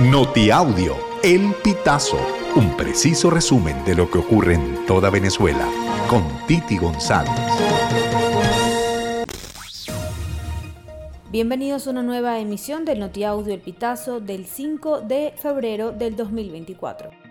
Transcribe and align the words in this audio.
Notiaudio, 0.00 0.96
El 1.22 1.54
Pitazo, 1.62 2.18
un 2.56 2.76
preciso 2.76 3.30
resumen 3.30 3.84
de 3.84 3.94
lo 3.94 4.10
que 4.10 4.18
ocurre 4.18 4.54
en 4.54 4.84
toda 4.86 5.08
Venezuela, 5.08 5.68
con 6.10 6.24
Titi 6.48 6.76
González. 6.78 7.30
Bienvenidos 11.30 11.86
a 11.86 11.90
una 11.90 12.02
nueva 12.02 12.40
emisión 12.40 12.84
del 12.84 12.98
Notiaudio 12.98 13.54
El 13.54 13.60
Pitazo 13.60 14.18
del 14.18 14.46
5 14.46 15.02
de 15.02 15.32
febrero 15.36 15.92
del 15.92 16.16
2024. 16.16 17.23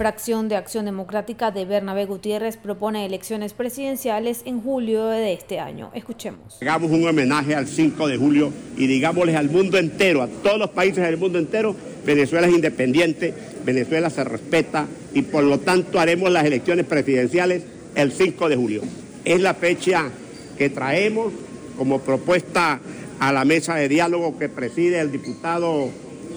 Fracción 0.00 0.48
de 0.48 0.56
Acción 0.56 0.86
Democrática 0.86 1.50
de 1.50 1.66
Bernabé 1.66 2.06
Gutiérrez 2.06 2.56
propone 2.56 3.04
elecciones 3.04 3.52
presidenciales 3.52 4.40
en 4.46 4.62
julio 4.62 5.08
de 5.08 5.34
este 5.34 5.60
año. 5.60 5.90
Escuchemos. 5.94 6.56
Hagamos 6.62 6.90
un 6.90 7.06
homenaje 7.06 7.54
al 7.54 7.66
5 7.66 8.08
de 8.08 8.16
julio 8.16 8.50
y 8.78 8.86
digámosles 8.86 9.36
al 9.36 9.50
mundo 9.50 9.76
entero, 9.76 10.22
a 10.22 10.26
todos 10.26 10.58
los 10.58 10.70
países 10.70 11.04
del 11.04 11.18
mundo 11.18 11.38
entero, 11.38 11.76
Venezuela 12.06 12.46
es 12.46 12.54
independiente, 12.54 13.34
Venezuela 13.66 14.08
se 14.08 14.24
respeta 14.24 14.86
y 15.12 15.20
por 15.20 15.44
lo 15.44 15.58
tanto 15.58 16.00
haremos 16.00 16.30
las 16.30 16.46
elecciones 16.46 16.86
presidenciales 16.86 17.64
el 17.94 18.10
5 18.10 18.48
de 18.48 18.56
julio. 18.56 18.82
Es 19.26 19.42
la 19.42 19.52
fecha 19.52 20.08
que 20.56 20.70
traemos 20.70 21.30
como 21.76 22.00
propuesta 22.00 22.80
a 23.18 23.32
la 23.34 23.44
mesa 23.44 23.74
de 23.74 23.90
diálogo 23.90 24.38
que 24.38 24.48
preside 24.48 24.98
el 24.98 25.12
diputado 25.12 25.90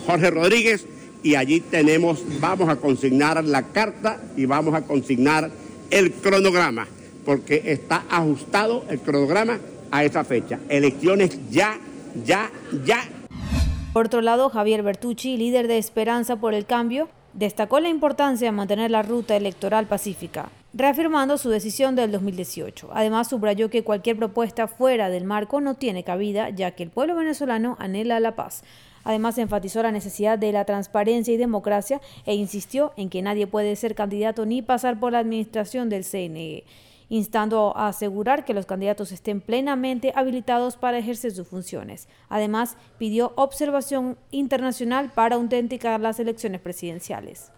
Jorge 0.06 0.32
Rodríguez 0.32 0.86
y 1.24 1.36
allí 1.36 1.62
tenemos, 1.62 2.22
vamos 2.40 2.70
a 2.70 2.76
consignar 2.76 3.44
la 3.44 3.64
carta 3.64 4.22
y 4.36 4.46
vamos 4.46 4.76
a 4.76 4.82
consignar 4.82 5.50
el 5.90 6.12
cronograma, 6.12 6.86
porque 7.26 7.62
está 7.66 8.04
ajustado 8.10 8.84
el 8.90 9.00
cronograma 9.00 9.60
a 9.90 10.04
esa 10.04 10.24
fecha. 10.24 10.60
Elecciones 10.70 11.40
ya, 11.50 11.80
ya, 12.26 12.52
ya. 12.86 13.00
Por 13.94 14.08
otro 14.08 14.22
lado, 14.22 14.50
Javier 14.50 14.84
Bertucci, 14.84 15.38
líder 15.38 15.68
de 15.68 15.78
Esperanza 15.78 16.36
por 16.36 16.54
el 16.54 16.66
Cambio, 16.66 17.10
destacó 17.34 17.80
la 17.80 17.90
importancia 17.90 18.48
de 18.48 18.52
mantener 18.52 18.92
la 18.92 19.04
ruta 19.04 19.36
electoral 19.36 19.88
pacífica, 19.88 20.50
reafirmando 20.74 21.38
su 21.38 21.50
decisión 21.50 21.96
del 21.96 22.12
2018. 22.12 22.90
Además, 22.94 23.30
subrayó 23.30 23.70
que 23.70 23.84
cualquier 23.84 24.18
propuesta 24.18 24.68
fuera 24.68 25.10
del 25.10 25.26
marco 25.26 25.62
no 25.62 25.76
tiene 25.76 26.04
cabida, 26.04 26.50
ya 26.50 26.72
que 26.72 26.84
el 26.84 26.90
pueblo 26.90 27.16
venezolano 27.16 27.78
anhela 27.80 28.20
la 28.20 28.36
paz. 28.36 28.64
Además, 29.04 29.38
enfatizó 29.38 29.84
la 29.84 29.92
necesidad 29.92 30.38
de 30.38 30.52
la 30.52 30.66
transparencia 30.66 31.34
y 31.34 31.38
democracia 31.38 32.02
e 32.26 32.36
insistió 32.36 32.94
en 32.98 33.10
que 33.10 33.22
nadie 33.22 33.48
puede 33.48 33.76
ser 33.76 33.96
candidato 33.96 34.46
ni 34.46 34.62
pasar 34.62 35.00
por 35.00 35.12
la 35.12 35.20
administración 35.20 35.90
del 35.90 36.04
CNE 36.04 36.64
instando 37.10 37.78
a 37.78 37.90
asegurar 37.90 38.44
que 38.44 38.56
los 38.56 38.66
candidatos 38.66 39.12
estén 39.12 39.40
plenamente 39.40 40.14
habilitados 40.16 40.78
para 40.78 40.98
ejercer 40.98 41.32
sus 41.32 41.48
funciones. 41.48 42.08
Además, 42.28 42.76
pidió 42.98 43.34
observación 43.36 44.18
internacional 44.32 45.12
para 45.14 45.36
autenticar 45.36 46.00
las 46.00 46.20
elecciones 46.20 46.60
presidenciales. 46.62 47.52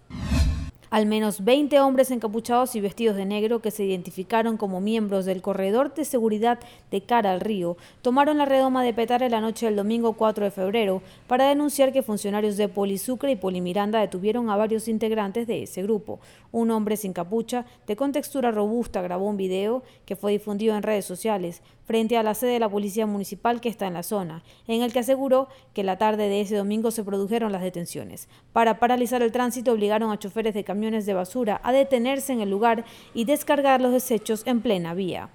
Al 0.90 1.06
menos 1.06 1.44
20 1.44 1.80
hombres 1.80 2.12
encapuchados 2.12 2.76
y 2.76 2.82
vestidos 2.82 3.16
de 3.16 3.26
negro 3.26 3.62
que 3.62 3.72
se 3.72 3.84
identificaron 3.84 4.58
como 4.58 4.82
miembros 4.82 5.26
del 5.26 5.42
corredor 5.42 5.94
de 5.94 6.06
seguridad 6.06 6.60
de 6.92 7.02
cara 7.02 7.32
al 7.32 7.42
río 7.42 7.78
tomaron 8.02 8.38
la 8.38 8.46
redoma 8.46 8.84
de 8.84 8.94
Petare 8.94 9.30
la 9.30 9.42
noche 9.42 9.66
del 9.66 9.76
domingo 9.76 10.14
4 10.14 10.46
de 10.46 10.52
febrero 10.52 11.02
para 11.28 11.50
denunciar 11.50 11.92
que 11.92 12.04
funcionarios 12.04 12.58
de 12.58 12.70
Polisucre 12.70 13.32
y 13.32 13.36
Polimiranda 13.36 14.00
detuvieron 14.00 14.50
a 14.50 14.58
varios 14.58 14.88
integrantes 14.88 15.48
de 15.48 15.64
ese 15.64 15.82
grupo. 15.84 16.20
Un 16.52 16.72
hombre 16.72 16.98
sin 16.98 17.14
capucha, 17.14 17.66
de 17.88 17.96
contextura 17.96 18.52
robusta, 18.52 19.02
grabó 19.02 19.28
un 19.28 19.38
video 19.38 19.84
que 20.06 20.16
fue 20.16 20.32
difundido 20.32 20.76
en 20.76 20.84
redes 20.84 21.06
sociales 21.06 21.62
frente 21.86 22.18
a 22.18 22.24
la 22.24 22.34
sede 22.34 22.54
de 22.54 22.60
la 22.60 22.70
Policía 22.70 23.06
Municipal 23.06 23.62
que 23.62 23.70
está 23.70 23.88
en 23.88 23.94
la 23.94 24.04
zona, 24.04 24.44
en 24.68 24.82
el 24.82 24.92
que 24.92 25.00
aseguró 25.00 25.48
que 25.74 25.84
la 25.84 25.98
tarde 25.98 26.28
de 26.30 26.42
ese 26.42 26.56
domingo 26.56 26.92
se 26.92 27.04
produjeron 27.04 27.52
las 27.52 27.62
detenciones. 27.62 28.28
Para 28.54 28.80
paralizar 28.80 29.22
el 29.22 29.32
tránsito 29.32 29.72
obligaron 29.72 30.12
a 30.12 30.20
choferes 30.20 30.54
de 30.54 30.64
camiones 30.64 30.85
de 30.86 31.14
basura 31.14 31.60
a 31.64 31.72
detenerse 31.72 32.32
en 32.32 32.42
el 32.42 32.50
lugar 32.50 32.86
y 33.14 33.26
descargar 33.26 33.82
los 33.82 33.92
desechos 33.92 34.44
en 34.46 34.62
plena 34.62 34.94
vía. 34.94 35.30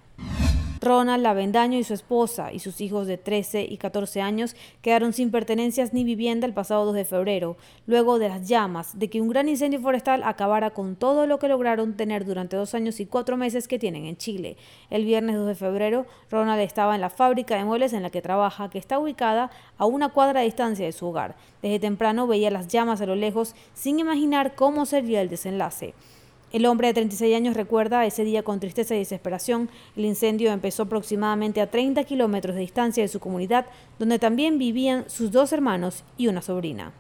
Ronald 0.81 1.23
Lavendaño 1.23 1.79
y 1.79 1.85
su 1.85 1.93
esposa 1.93 2.53
y 2.53 2.59
sus 2.59 2.81
hijos 2.81 3.07
de 3.07 3.19
13 3.19 3.67
y 3.69 3.77
14 3.77 4.23
años 4.23 4.57
quedaron 4.81 5.13
sin 5.13 5.31
pertenencias 5.31 5.93
ni 5.93 6.05
vivienda 6.05 6.47
el 6.47 6.55
pasado 6.55 6.87
2 6.87 6.95
de 6.95 7.05
febrero, 7.05 7.59
luego 7.87 8.19
de 8.19 8.31
las 8.31 8.49
llamas 8.49 8.99
de 8.99 9.11
que 9.11 9.21
un 9.21 9.29
gran 9.29 9.49
incendio 9.49 9.81
forestal 9.81 10.23
acabara 10.23 10.71
con 10.71 10.97
todo 10.97 11.27
lo 11.27 11.39
que 11.39 11.49
lograron 11.49 11.97
tener 11.97 12.25
durante 12.25 12.57
dos 12.57 12.75
años 12.75 12.99
y 12.99 13.07
cuatro 13.07 13.37
meses 13.37 13.69
que 13.69 13.79
tienen 13.79 14.07
en 14.07 14.17
Chile. 14.17 14.57
El 14.89 15.05
viernes 15.05 15.37
2 15.37 15.49
de 15.49 15.55
febrero, 15.55 16.07
Ronald 16.31 16.63
estaba 16.63 16.95
en 16.95 17.03
la 17.03 17.11
fábrica 17.11 17.57
de 17.57 17.65
muebles 17.65 17.93
en 17.93 18.03
la 18.03 18.11
que 18.11 18.23
trabaja, 18.23 18.71
que 18.71 18.79
está 18.79 18.99
ubicada 18.99 19.51
a 19.77 19.85
una 19.85 20.09
cuadra 20.09 20.41
de 20.41 20.47
distancia 20.47 20.87
de 20.87 20.93
su 20.93 21.07
hogar. 21.07 21.37
Desde 21.61 21.79
temprano 21.79 22.27
veía 22.27 22.51
las 22.51 22.69
llamas 22.69 23.03
a 23.03 23.07
lo 23.07 23.17
lejos 23.17 23.55
sin 23.75 23.99
imaginar 23.99 24.55
cómo 24.55 24.87
sería 24.87 25.21
el 25.21 25.29
desenlace. 25.29 25.95
El 26.53 26.67
hombre 26.67 26.89
de 26.89 26.95
36 26.95 27.37
años 27.37 27.55
recuerda 27.55 28.05
ese 28.05 28.25
día 28.25 28.43
con 28.43 28.59
tristeza 28.59 28.97
y 28.97 28.99
desesperación. 28.99 29.71
El 29.97 30.05
incendio 30.05 30.51
empezó 30.51 30.83
aproximadamente 30.83 31.61
a 31.61 31.71
30 31.71 32.03
kilómetros 32.03 32.57
de 32.57 32.63
distancia 32.63 33.05
de 33.05 33.09
su 33.09 33.21
comunidad, 33.21 33.67
donde 34.01 34.19
también 34.19 34.59
vivían 34.59 35.09
sus 35.09 35.31
dos 35.31 35.53
hermanos 35.53 36.03
y 36.17 36.27
una 36.27 36.43
sobrina. 36.43 36.93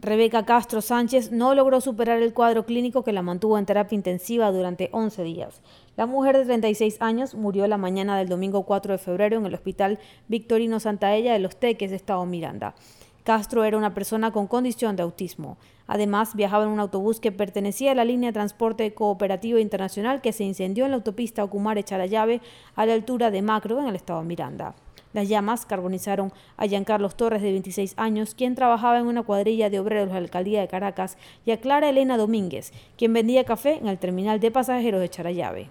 Rebeca 0.00 0.46
Castro 0.46 0.80
Sánchez 0.80 1.30
no 1.30 1.54
logró 1.54 1.82
superar 1.82 2.22
el 2.22 2.32
cuadro 2.32 2.64
clínico 2.64 3.04
que 3.04 3.12
la 3.12 3.22
mantuvo 3.22 3.58
en 3.58 3.66
terapia 3.66 3.96
intensiva 3.96 4.50
durante 4.50 4.88
11 4.92 5.22
días. 5.24 5.60
La 5.96 6.06
mujer 6.06 6.36
de 6.38 6.44
36 6.44 6.96
años 7.00 7.34
murió 7.34 7.66
la 7.66 7.78
mañana 7.78 8.18
del 8.18 8.28
domingo 8.28 8.64
4 8.64 8.92
de 8.92 8.98
febrero 8.98 9.38
en 9.38 9.46
el 9.46 9.54
hospital 9.54 9.98
Victorino 10.28 10.80
Santaella 10.80 11.34
de 11.34 11.38
Los 11.38 11.56
Teques, 11.56 11.92
Estado 11.92 12.24
Miranda. 12.26 12.74
Castro 13.24 13.64
era 13.64 13.78
una 13.78 13.94
persona 13.94 14.32
con 14.32 14.46
condición 14.46 14.96
de 14.96 15.02
autismo. 15.02 15.56
Además, 15.86 16.34
viajaba 16.34 16.64
en 16.64 16.70
un 16.70 16.78
autobús 16.78 17.20
que 17.20 17.32
pertenecía 17.32 17.92
a 17.92 17.94
la 17.94 18.04
línea 18.04 18.28
de 18.28 18.34
transporte 18.34 18.92
cooperativo 18.92 19.58
internacional 19.58 20.20
que 20.20 20.34
se 20.34 20.44
incendió 20.44 20.84
en 20.84 20.90
la 20.90 20.98
autopista 20.98 21.42
Ocumare-Charallave 21.42 22.42
a 22.76 22.84
la 22.84 22.92
altura 22.92 23.30
de 23.30 23.40
Macro, 23.40 23.80
en 23.80 23.88
el 23.88 23.96
estado 23.96 24.22
Miranda. 24.24 24.74
Las 25.14 25.26
llamas 25.26 25.64
carbonizaron 25.64 26.34
a 26.58 26.66
Giancarlos 26.66 27.16
Torres, 27.16 27.40
de 27.40 27.52
26 27.52 27.94
años, 27.96 28.34
quien 28.34 28.54
trabajaba 28.54 28.98
en 28.98 29.06
una 29.06 29.22
cuadrilla 29.22 29.70
de 29.70 29.80
obreros 29.80 30.08
de 30.08 30.12
la 30.12 30.18
alcaldía 30.18 30.60
de 30.60 30.68
Caracas, 30.68 31.16
y 31.46 31.52
a 31.52 31.60
Clara 31.60 31.88
Elena 31.88 32.18
Domínguez, 32.18 32.74
quien 32.98 33.14
vendía 33.14 33.44
café 33.44 33.78
en 33.78 33.88
el 33.88 33.98
terminal 33.98 34.38
de 34.38 34.50
pasajeros 34.50 35.00
de 35.00 35.08
Charallave. 35.08 35.70